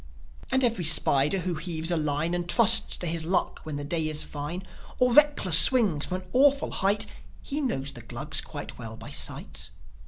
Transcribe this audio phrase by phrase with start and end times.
[0.51, 4.07] And every spider who heaves a line And trusts to his luck when the day
[4.09, 4.63] is fine,
[4.97, 7.05] Or reckless swings from an awful height,
[7.43, 9.69] He knows the Glugs quite well by sight.